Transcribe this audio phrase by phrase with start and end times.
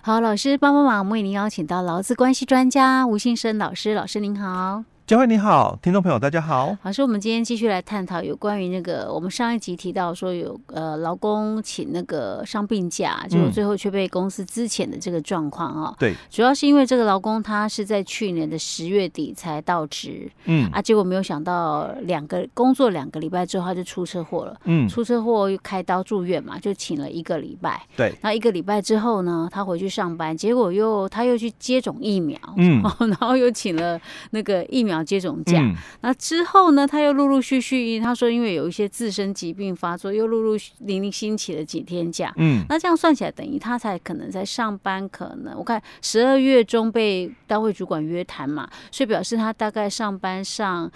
[0.00, 4.84] 好，老师帮帮忙，为您邀请到劳资关系专家吴信生老师，老师您好。
[5.12, 6.74] 佳慧你好，听众朋友大家好。
[6.84, 15.94] 老师，我们今天继续来探讨有关于那个我们上一集提到说有呃劳工请那个伤病假，结果最后却被公司资遣的这个状况啊。
[15.98, 27.82] 对，主要是因为这个劳工他是在去年的十月底才到职，嗯啊，结果没有想到两个工作两个礼拜之后他就出车祸了，嗯，出车祸又开刀住院嘛，就请了一个礼拜。
[27.94, 35.01] 对，那一个礼拜之后呢，他回去上班，结果又他又去接种疫苗，嗯， 然后又请了那个疫苗。
[35.02, 42.32] 接种假，嗯、那之后呢，他又陆陆续续，他说因为有一些自身疾病发作，又陆陆零零星起了几天假。
[42.36, 50.90] 嗯，那这样算起来，等于他才可能在上班，可能我看十二月中被单位主管约谈嘛，所以表示他大概上班上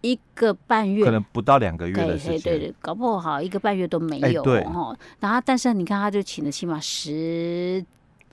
[0.00, 4.42] 一个半月，可能不到两个月的时间，对对，搞不好一个半月都没有。
[4.42, 4.60] 对，
[5.20, 7.84] 然后但是你看，他就请了起码十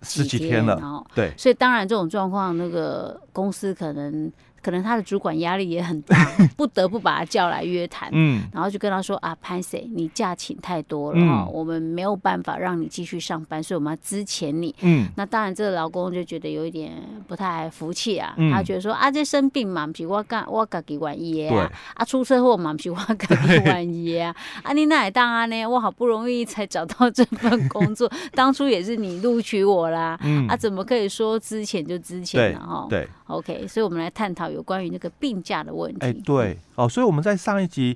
[0.01, 4.31] 十几天了，对，所以当然这种状况，那个公司可能。
[4.67, 6.13] 可能他的主管压力也很大，
[6.57, 16.91] 不得不把他叫来约谈，嗯，然后就跟他说啊，潘 Sir，你假请太多了哈，嗯、我们没有办法让你继续上班，所以我们要资遣你，嗯，那当然这个老公就觉得有一点
[17.29, 25.65] 不太服气啊，嗯、他觉得说啊，这生病嘛，不是我干我自己愿意的啊，对啊，出车祸嘛，不是我自己愿意的啊，啊，你哪会当啊呢？
[25.65, 32.85] 我好不容易才找到这份工作， 当初也是你录取我啦，嗯、啊，怎么可以说之前就之前了哈？
[32.89, 33.07] 对。
[33.27, 35.99] OK，所以，我们来探讨有关于那个病假的问题。
[36.01, 37.95] 哎，对，哦，所以我们在上一集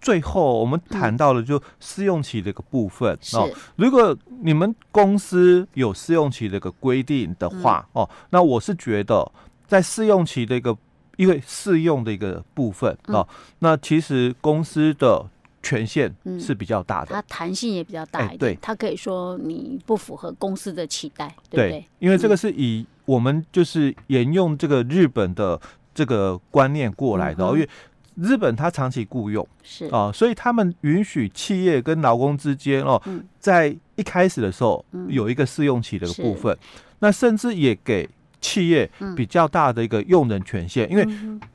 [0.00, 3.12] 最后，我们谈到了就试用期这个部分。
[3.34, 9.30] 嗯、哦，如果你们公司有试用期这个规定的话，嗯、哦，那我是觉得
[9.66, 10.74] 在试用期的一个
[11.18, 15.22] 因为试用的一个部分，嗯、哦，那其实公司的
[15.62, 18.56] 权限是比较大的，它弹性也比较大一点。
[18.62, 21.70] 它可以说你不符合公司的期待，对不对？
[21.70, 22.86] 对，因为这个是以。
[23.08, 25.58] 我们就是沿用这个日本的
[25.94, 27.68] 这个观念过来的，因为
[28.16, 29.86] 日本它长期雇佣是。
[29.86, 33.00] 啊，所以他们允许企业跟劳工之间哦，
[33.40, 36.54] 在一开始的时候有一个试用期的部分，
[36.98, 38.06] 那甚至也给
[38.42, 41.08] 企业比较大的一个用人权限，因为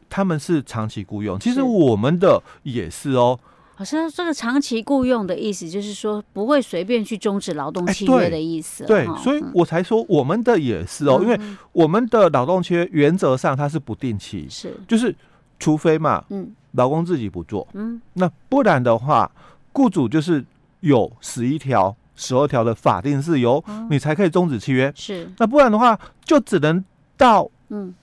[0.10, 1.40] 他们是长期雇佣。
[1.40, 3.40] 其实我们的也是哦。
[3.76, 8.86] 好像这个长期雇佣的意思，就是说不会随便去终止劳动契约的意思。
[8.86, 11.40] 对，所以我才说我们的也是哦，因为
[11.72, 14.76] 我们的劳动契约原则上它是不定期，是。
[14.88, 15.16] 就是
[15.60, 19.32] 除非嘛，嗯，劳工自己不做，嗯，那不然的话，
[19.72, 20.46] 雇主就是
[20.82, 24.92] 有十一条、十二条的法定事由，你才可以终止契约。
[24.96, 26.84] 是，那不然的话，就只能
[27.18, 27.94] 到嗯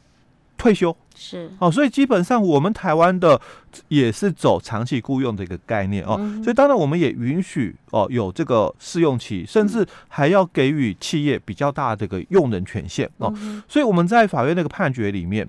[0.61, 0.95] 退休。
[1.15, 3.41] 是哦，所以基本上我们台湾的
[3.89, 15.49] 也是走长期雇佣的一个概念哦，嗯、所以当然我们也允许哦有这个试用期，甚至还要给予企业比较大的一个用人权限哦，嗯、所以我们在法院那个判决里面，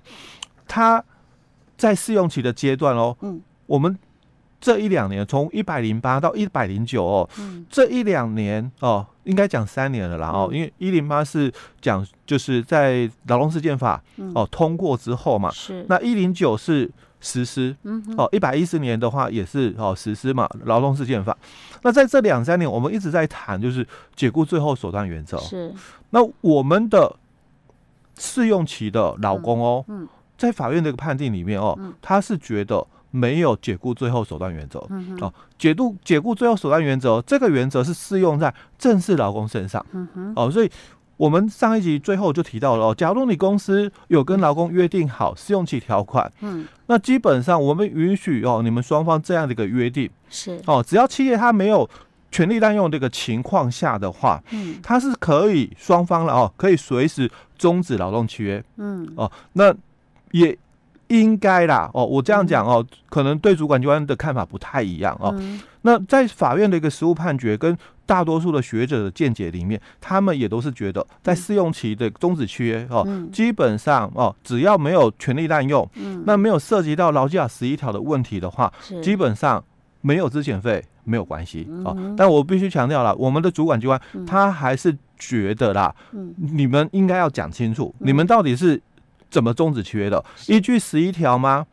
[0.67, 1.03] 他
[1.77, 3.97] 在试用期的阶段哦，嗯，我们。
[4.61, 11.51] 这一两年，从一百零八到一百零九哦，嗯、这一两年哦，应该讲三年了啦哦，嗯、因为一零八是
[11.81, 15.83] 讲就是在劳动事件法、嗯、哦通过之后嘛，是。
[15.89, 16.87] 那一零九是
[17.19, 21.35] 实施，嗯、哦一百一十年的话也是哦实施嘛劳动事件法，
[21.81, 23.85] 那在这两三年我们一直在谈就是
[24.15, 25.73] 解雇最后手段原则，是。
[26.11, 27.15] 那我们的
[28.19, 30.03] 试用期的老公哦，嗯。
[30.03, 30.07] 嗯、
[30.37, 32.85] 在法院这个判定里面哦，嗯、他是觉得。
[33.11, 34.79] 没有解雇最后手段原则、
[35.19, 39.85] 哦，解雇解雇最后手段原则，这个原则是适用在正式劳工身上。
[40.35, 40.71] 哦，所以
[41.17, 50.09] 我们上一集最后就提到了哦，假如你公司有跟劳工约定好试用期条款，嗯，那基本上我们允许哦，你们双方这样的一个约定。
[50.29, 50.59] 是。
[50.65, 51.87] 哦，只要企业它没有
[52.31, 59.75] 权利滥用这个情况下的话，嗯，它是可以双方了哦，可以随时终止劳动契约，嗯，哦，那
[60.31, 60.57] 也。
[61.11, 65.35] 应该啦，哦，我这样讲哦，嗯、可能对主管机关的看法不太一样哦。
[65.37, 78.71] 嗯、那在法院的一个实务判决跟大多数的学者的见解里面，他们也都是觉得，在试用期的终止契约哦，嗯、基本上哦，只要没有权利滥用，嗯、那没有涉及到劳基法十一条的问题的话，
[79.03, 79.61] 基本上
[79.99, 81.93] 没有资遣费没有关系哦。
[81.97, 88.81] 嗯、但我必须强调了，我们的主管机关他还是觉得啦，嗯、你们应该要讲清楚，嗯、你们到底是。
[89.31, 90.23] 怎么终止契约的？
[90.47, 91.65] 依据十一条吗？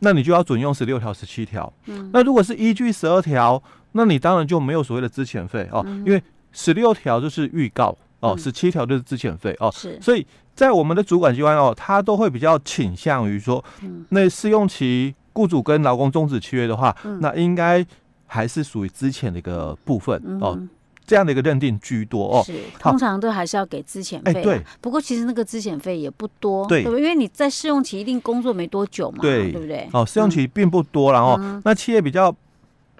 [0.00, 1.72] 那你就要准用十六条、十七条。
[1.86, 3.62] 嗯，那如果是依据十二条，
[3.92, 6.22] 那你当然就没有所谓的资遣费哦，嗯、因为
[6.52, 9.70] 十六条就是预告哦，十七条就是资遣费哦。
[9.72, 17.86] 是，所以在我们的主管机关哦，他都会比较倾向于说，嗯、那试用期雇主跟劳工终止契约的话，嗯、那应该
[18.26, 20.60] 还是属于资遣的一个部分哦。
[21.06, 22.42] 这样的一个认定居多哦。
[22.44, 24.42] 是，通常都还是要给资遣费。
[24.42, 24.62] 对。
[24.80, 29.88] 不过其实那个资遣费也不多，对，因为你在试用期一定工作没多久嘛，对，对不对？
[29.92, 32.34] 哦，试用期并不多，然后那企业比较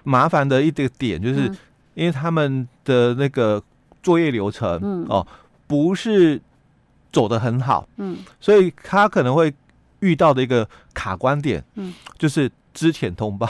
[0.03, 1.51] 麻烦的一个点就是，
[1.93, 3.61] 因为他们的那个
[4.03, 5.25] 作业流程，嗯哦，
[5.67, 6.41] 不是
[7.11, 9.53] 走的很好，嗯，所以他可能会
[9.99, 13.49] 遇到的一个卡关点，嗯，就是资遣通报。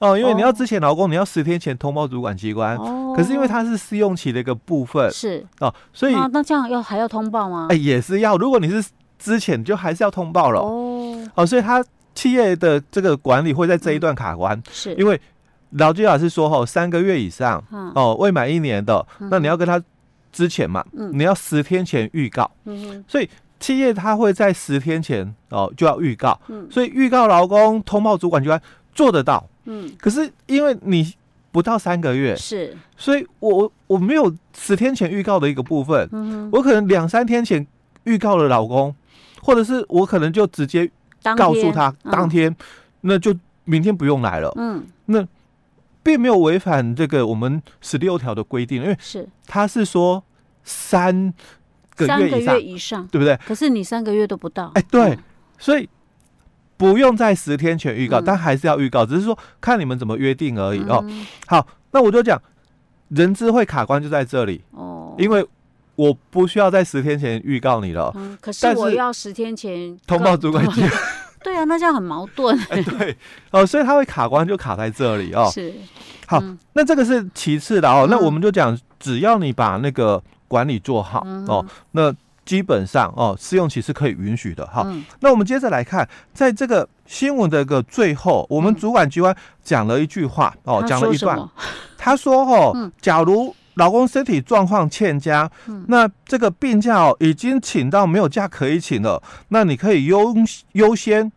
[0.00, 2.74] 哦，因为你要之前劳工，你要十天前通报主管机关。
[2.76, 3.12] 哦。
[3.14, 5.10] 可是因为它是试用期的一个部分。
[5.10, 5.46] 是。
[5.60, 6.14] 哦，所以。
[6.32, 7.66] 那这样要还要通报吗？
[7.70, 8.36] 哎，也是要。
[8.38, 10.60] 如果你是之前，就还是要通报了。
[10.60, 11.30] 哦。
[11.34, 14.60] 哦，所以他企业的这个管理会在这一段卡关。
[14.70, 14.94] 是。
[14.94, 15.20] 因为
[15.72, 17.62] 劳基法是说，哦，三个月以上，
[17.94, 19.82] 哦，未满一年的，那你要跟他
[20.32, 20.82] 之前嘛。
[20.94, 21.10] 嗯。
[21.12, 22.50] 你要十天前预告。
[22.64, 23.04] 嗯。
[23.06, 26.40] 所以企业他会在十天前哦就要预告。
[26.48, 26.66] 嗯。
[26.70, 28.58] 所以预告劳工通报主管机关
[28.94, 29.46] 做得到。
[29.64, 31.14] 嗯，可是因为你
[31.52, 37.64] 不到三个月，是，所以我我没有十天前预告的一个部分，嗯，我可能两三天前
[38.04, 38.94] 预告了老公，
[39.42, 40.90] 或者是我可能就直接
[41.36, 42.54] 告诉他当天，
[43.02, 43.34] 那就
[43.64, 45.26] 明天不用来了，嗯，那
[46.02, 49.28] 并没有违反这个我们十六条的规定，因为是。
[49.46, 50.24] 他是说
[50.64, 51.32] 三
[51.94, 53.36] 个月以上，对不对？
[53.46, 55.18] 可是你三个月都不到，哎，对，
[55.58, 55.88] 所以。
[56.80, 61.04] 不用在十天前预告，嗯，但还是要预告，只是说看你们怎么约定而已，嗯，哦。
[61.46, 62.40] 好，那我就讲，
[63.08, 65.46] 人资会卡关就在这里哦，因为
[65.94, 70.90] 我不需要在十天前预告你了，嗯，可是我要十天前通报主管机关。
[71.44, 72.58] 对啊，那这样很矛盾。
[72.70, 73.14] 哎，对
[73.50, 75.50] 哦，所以他会卡关就卡在这里哦。
[75.52, 75.74] 是，
[76.26, 82.10] 好，嗯，那这个是其次的哦，嗯，那我们就讲，只要你把那个管理做好，嗯，哦，那。
[82.50, 84.82] 基本上哦，试用期是可以允许的哈。
[84.84, 89.32] 嗯、那我们接着来看，在这个新闻的一个最后，我们主管机关
[89.62, 91.38] 讲了一句话、嗯、哦，讲了一段。
[91.96, 100.34] 他说哦， 嗯、假如老公身体状况欠佳，嗯、那这个病假哦已经请到没有假可以请了，那你可以优
[100.72, 101.30] 优先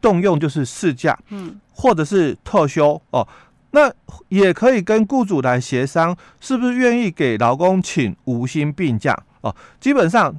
[0.00, 3.28] 动用就是事假，嗯，或者是特休哦。
[3.72, 3.92] 那
[4.30, 9.14] 也可以跟雇主来协商，是不是愿意给劳工请无薪病假。
[9.40, 10.34] 哦，基本上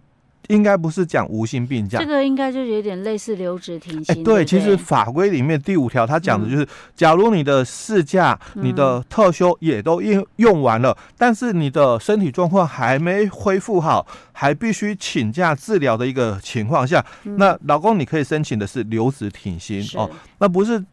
[0.48, 4.20] 应该不是讲无薪病假，这个应该就有点类似留职停薪。
[4.20, 20.10] 哎，对，其实法规里面第五条它讲的就是，假如你的事假、你的特休也都用用完了，但是你的身体状况还没恢复好，还必须请假治疗的一个情况下，那老公你可以申请的是留职停薪哦，
[20.40, 20.84] 那不是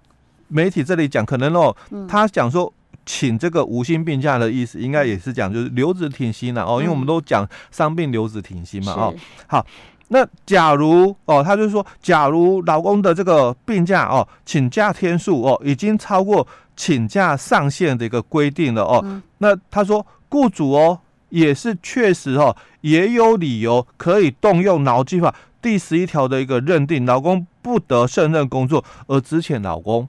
[0.48, 1.74] 媒体这里讲，可能哦，
[2.06, 2.72] 他讲说。
[3.06, 9.14] 请这个无薪病假的意思，应该也是讲就是留职停薪了哦，因为我们都讲伤病留职停薪嘛哦。
[9.46, 9.64] 好，
[10.08, 20.98] 那假如哦，他就是说，假如老公的这个病假哦，请假天数哦，已经超过请假上限的一个规定了哦，那他说雇主哦，
[21.28, 30.08] 也是确实哦，也有理由可以动用劳基法第十一条的一个认定，老公不得胜任工作而资遣劳工。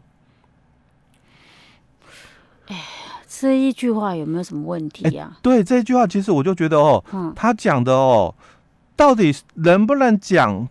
[3.40, 5.40] 这一句话有没有什么问题呀、啊欸？
[5.42, 8.34] 对，这句话其实我就觉得哦，嗯、他讲的哦，
[8.96, 10.68] 到底能不能讲，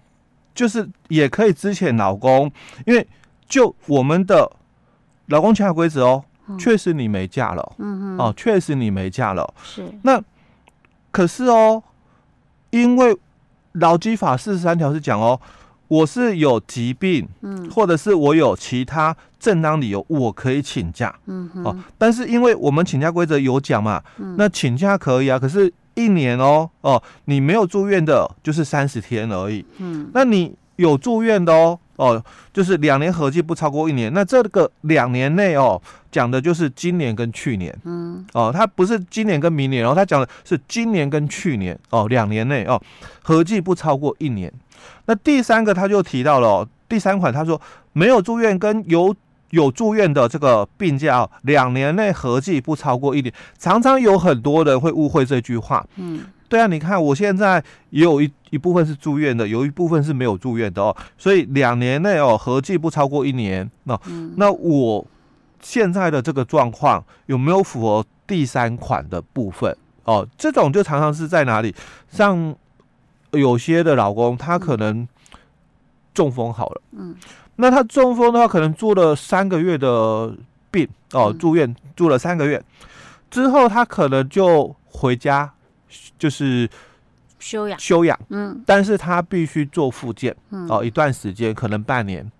[0.54, 2.50] 就是也可以之前老公，
[2.84, 3.06] 因为
[3.48, 4.50] 就我们的
[5.26, 10.20] 劳工请假规则哦，嗯、确实你没嫁了，嗯哼哦，确实你没嫁了，是那
[11.12, 11.82] 可是哦，
[12.70, 13.16] 因为
[13.72, 15.40] 劳基法四十三条是讲哦。
[15.88, 21.14] 我是有疾病，嗯，或者是我有其他正当理由，我可以请假，
[21.64, 32.22] 哦，但是因为我们请假规则有讲嘛，嗯，那请假可以啊，可是一年哦，哦，你没有住院的，就是三十天而已，嗯，那你有住院的哦，哦，
[32.52, 42.80] 就是两年合计不超过一年，那这个两年内哦，讲的就是今年跟去年，嗯，哦，他不是今年跟明年，然后，他讲的是今年跟去年，哦，两年内哦，
[43.22, 44.52] 合计不超过一年。
[45.06, 47.60] 那第三个他就提到了、哦、第三款，他说
[47.92, 49.14] 没有住院跟有
[49.50, 53.32] 有住院的这个病假、哦，两年内合计不超过一年。
[53.58, 55.84] 常常有很多人会误会这句话。
[55.96, 60.96] 嗯，对啊，你看我现在也有一一部分是住院的，有一部分是没有住院的哦。
[61.16, 63.70] 所以两年内哦合计不超过一年。
[63.84, 65.06] 那、哦嗯、那我
[65.60, 69.76] 现在的这个状况有没有符合第三款的部分？
[70.04, 71.74] 哦，这种就常常是在哪里
[72.08, 72.54] 像。
[73.32, 75.06] 有些的老公，他可能
[76.14, 77.14] 中风好了，嗯，
[77.56, 80.32] 那他中风的话，可能住了三个月的
[80.70, 82.62] 病哦，住院住了三个月
[83.28, 85.52] 之后，他可能就回家，
[86.18, 86.68] 就是
[87.38, 87.78] 休养。
[87.78, 92.30] 休养，嗯，但是他必须做复健，嗯，哦，一段时间，可能半年。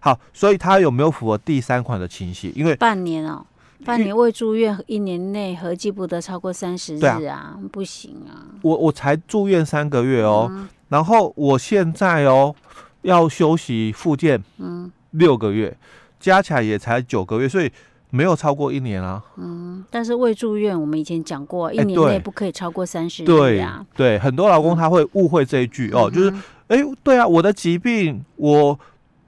[0.00, 2.50] 好，所以他有没有符合第三款的情形？
[2.54, 3.44] 因为半年哦，
[3.84, 7.58] 半年未住院，一年内合计不得超过三十日啊，啊。
[7.70, 8.48] 不行啊。
[8.62, 12.54] 我我才住院三个月哦，嗯、然后我现在哦
[13.02, 15.76] 要休息复健，嗯，六个月，
[16.18, 17.70] 加起来也才九个月，所以
[18.10, 19.22] 没有超过一年啊。
[19.36, 23.84] 嗯，但是未住院，我们以前讲过，一年内不可以超过三十日啊。
[23.96, 26.32] 对，很多老公他会误会这一句、嗯、哦，就是
[26.68, 28.78] 哎，对啊，我的疾病我。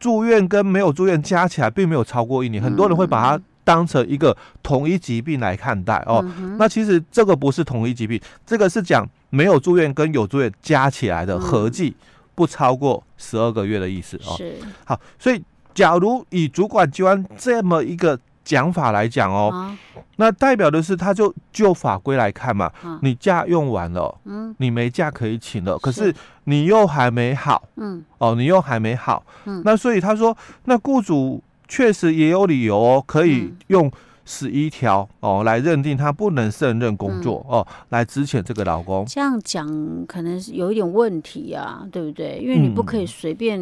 [0.03, 6.21] 住院跟没有住院加起来并没有超过一年，很多人会把它当成一个同一疾病来看待哦。
[6.59, 11.95] 那其实这个不是同一疾病，这个是讲没有住院跟有住院加起来的合计
[12.35, 14.35] 不超过十二个月的意思哦。
[14.37, 14.57] 是。
[14.85, 15.41] 好，所以
[15.73, 18.19] 假如以主管机关这么一个。
[18.45, 19.79] 讲法来讲哦，啊、
[20.17, 33.91] 那代表的是，他就就法规来看嘛，啊、你假用完了，嗯，你没假可以请了，可是你又还没好，嗯，哦，你又还没好，嗯，那所以他说，那雇主确实也有理由哦，可以用
[34.25, 39.05] 十一条哦来认定他不能胜任工作、嗯、哦，来支遣这个劳工。
[39.07, 39.67] 这样讲
[40.07, 42.39] 可能是有一点问题啊，对不对？
[42.43, 43.61] 因为你不可以随便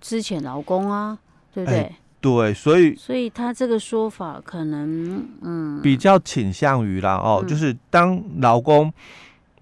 [0.00, 1.18] 支遣劳工啊，
[1.52, 1.80] 对不对？
[1.80, 5.80] 欸对，所以所以他这个说法可能嗯。
[5.80, 8.92] 比较倾向于啦哦，嗯、就是当劳工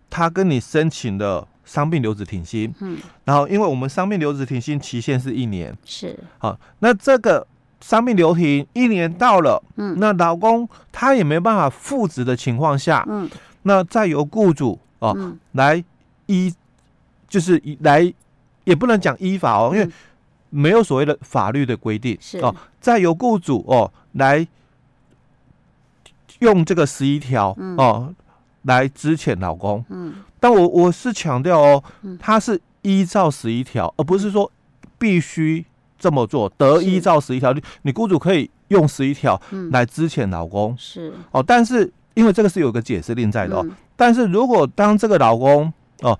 [0.08, 6.18] 他跟你申请的伤病留职停薪，嗯，然后因为我们伤病留职停薪期限是一年，是。
[6.38, 7.46] 好，那这个
[7.82, 13.28] 伤病留停一年到了，嗯，那劳工他也没办法复职的情况下，嗯，
[13.64, 15.84] 那再由雇主哦、嗯、来
[16.26, 16.50] 依
[17.28, 18.10] 就是来
[18.64, 19.90] 也不能讲依法哦，因为。
[20.56, 24.46] 没有所谓的法律的规定是哦，再由雇主哦来
[26.38, 28.14] 用这个十一条哦
[28.62, 29.84] 来支遣老公。
[29.88, 31.82] 嗯，但我我是强调哦，
[32.20, 34.50] 他是依照十一条，而不是说
[34.96, 35.64] 必须
[35.98, 37.52] 这么做，得依照十一条。
[37.52, 39.40] 你你雇主可以用十一条
[39.72, 43.66] 来支遣老公是哦，但是因为这个是有个解释令在的哦。
[43.96, 46.16] 但是如果当这个老公哦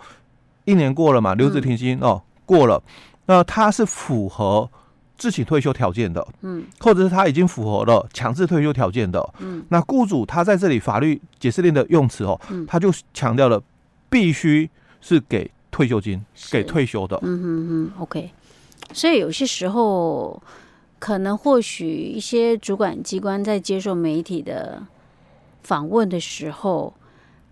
[0.65, 2.83] 一年过了嘛，留职停薪哦过了。
[3.27, 4.69] 那他是符合
[5.17, 13.63] 自请退休条件的，嗯，或者是他已经符合了强制退休条件的，嗯，那雇主他在这里法律解释令的用词哦，嗯，他就强调了
[14.11, 14.69] 必须
[15.01, 18.31] 是给退休金，给退休的，嗯嗯嗯，OK。
[18.93, 20.43] 所以有些时候
[20.99, 24.83] 可能或许一些主管机关在接受媒体的
[25.63, 26.93] 访问的时候。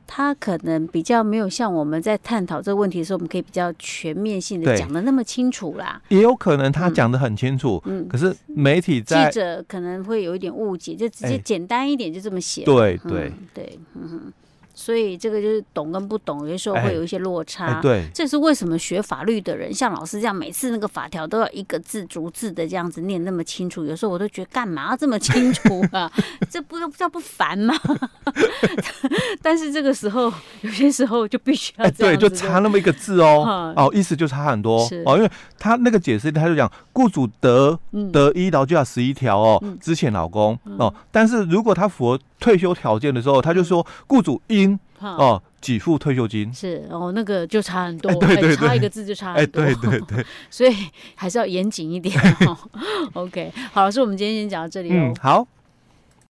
[0.06, 6.00] 他可能比较没有像我们在探讨这个问题的时候，我们可以比较全面性的讲的那么清楚啦。
[6.08, 12.64] 也有可能他讲的很清楚，嗯，可是媒体在记者可能会有一点误解，就直接简单一点就这么写。
[12.64, 14.32] 对对对，嗯哼。
[14.74, 17.80] 所以这个就是懂跟不懂，有些时候会有一些落差。
[17.80, 23.84] 对，这是为什么学法律的人像老师这样，每次那个法条都要一个字逐字的这样子念那么清楚。
[23.84, 26.10] 有时候我都觉得干嘛要这么清楚啊？
[26.50, 27.74] 这不不叫不烦吗？
[29.42, 34.78] 但是这个时候有些时候就必须要这样、欸、对，就差那么一个字哦，哦，意思就差很多。
[35.04, 37.78] 哦，因为他那个解释他就讲，雇主得
[38.12, 40.58] 得依劳基法十一条哦，之前老公。
[40.78, 44.40] 哦，但是如果他符合退休条件的时候，他就说雇主
[45.10, 45.16] 应。
[45.16, 50.74] 哦，给付退休金是哦，那个就差很多，欸、对对对，差一个字就差很多，欸、对对对， 所以
[51.14, 52.14] 还是要严谨一点。
[53.14, 54.94] OK，好，老师，我们今天先讲到这里哦。
[54.94, 55.46] 嗯，好。